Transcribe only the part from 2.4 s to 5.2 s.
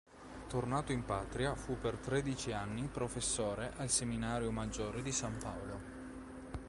anni professore al seminario maggiore di